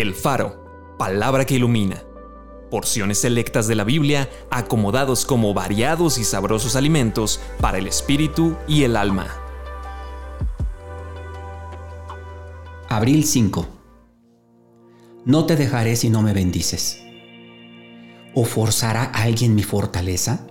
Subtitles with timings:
[0.00, 2.04] El Faro, palabra que ilumina.
[2.70, 8.84] Porciones selectas de la Biblia acomodados como variados y sabrosos alimentos para el espíritu y
[8.84, 9.26] el alma.
[12.88, 13.66] Abril 5.
[15.24, 17.02] No te dejaré si no me bendices.
[18.36, 20.46] ¿O forzará alguien mi fortaleza?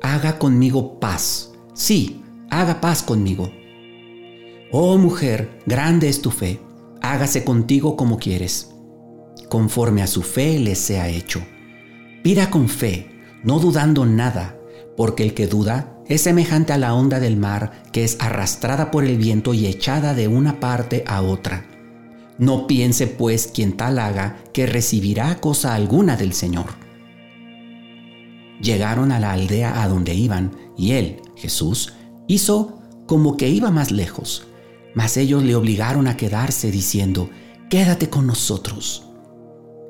[0.00, 1.52] Haga conmigo paz.
[1.74, 3.52] Sí, haga paz conmigo.
[4.72, 6.69] Oh mujer, grande es tu fe
[7.02, 8.70] hágase contigo como quieres.
[9.48, 11.42] Conforme a su fe le sea hecho.
[12.22, 13.10] Pida con fe,
[13.42, 14.58] no dudando nada,
[14.96, 19.04] porque el que duda es semejante a la onda del mar que es arrastrada por
[19.04, 21.66] el viento y echada de una parte a otra.
[22.38, 26.66] No piense pues quien tal haga que recibirá cosa alguna del Señor.
[28.60, 31.94] Llegaron a la aldea a donde iban y él, Jesús,
[32.26, 34.49] hizo como que iba más lejos
[34.94, 37.30] mas ellos le obligaron a quedarse diciendo,
[37.70, 39.04] Quédate con nosotros.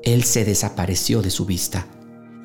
[0.03, 1.87] Él se desapareció de su vista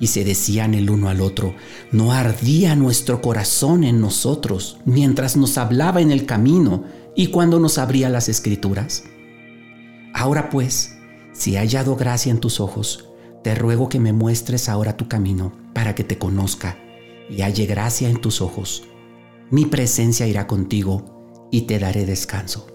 [0.00, 1.54] y se decían el uno al otro,
[1.92, 6.84] ¿no ardía nuestro corazón en nosotros mientras nos hablaba en el camino
[7.14, 9.04] y cuando nos abría las escrituras?
[10.14, 10.96] Ahora pues,
[11.34, 13.10] si he hallado gracia en tus ojos,
[13.42, 16.78] te ruego que me muestres ahora tu camino para que te conozca
[17.28, 18.84] y halle gracia en tus ojos.
[19.50, 21.15] Mi presencia irá contigo
[21.50, 22.66] y te daré descanso.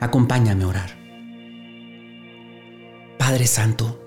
[0.00, 0.90] Acompáñame a orar.
[3.18, 4.06] Padre Santo,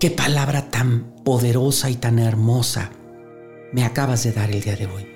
[0.00, 2.90] qué palabra tan poderosa y tan hermosa
[3.72, 5.06] me acabas de dar el día de hoy.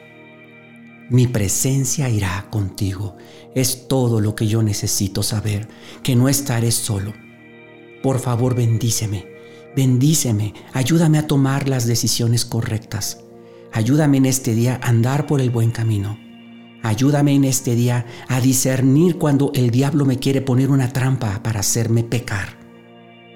[1.11, 3.17] Mi presencia irá contigo.
[3.55, 5.69] Es todo lo que yo necesito saber,
[6.03, 7.15] que no estaré solo.
[8.03, 9.27] Por favor, bendíceme,
[9.75, 13.21] bendíceme, ayúdame a tomar las decisiones correctas.
[13.73, 16.19] Ayúdame en este día a andar por el buen camino.
[16.83, 21.61] Ayúdame en este día a discernir cuando el diablo me quiere poner una trampa para
[21.61, 22.59] hacerme pecar.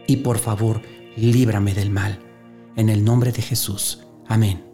[0.07, 0.83] Y por favor,
[1.17, 2.20] líbrame del mal.
[2.77, 4.07] En el nombre de Jesús.
[4.27, 4.72] Amén.